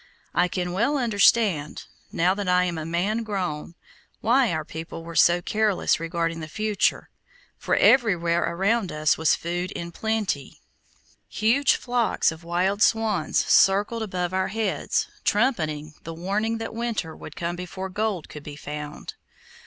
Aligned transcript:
I 0.33 0.47
can 0.47 0.71
well 0.71 0.97
understand, 0.97 1.85
now 2.11 2.33
that 2.33 2.47
I 2.49 2.63
am 2.63 2.79
a 2.79 2.87
man 2.87 3.21
grown, 3.21 3.75
why 4.19 4.51
our 4.51 4.65
people 4.65 5.03
were 5.03 5.15
so 5.15 5.43
careless 5.43 5.99
regarding 5.99 6.39
the 6.39 6.47
future, 6.47 7.11
for 7.59 7.75
everywhere 7.75 8.41
around 8.41 8.91
us 8.91 9.15
was 9.15 9.35
food 9.35 9.69
in 9.73 9.91
plenty. 9.91 10.59
Huge 11.29 11.75
flocks 11.75 12.31
of 12.31 12.43
wild 12.43 12.81
swans 12.81 13.45
circled 13.45 14.01
above 14.01 14.33
our 14.33 14.47
heads, 14.47 15.07
trumpeting 15.23 15.93
the 16.01 16.15
warning 16.15 16.57
that 16.57 16.73
winter 16.73 17.15
would 17.15 17.35
come 17.35 17.55
before 17.55 17.87
gold 17.87 18.27
could 18.27 18.41
be 18.41 18.55
found. 18.55 19.13